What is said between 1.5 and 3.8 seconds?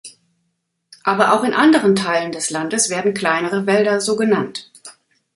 anderen Teilen des Landes werden kleinere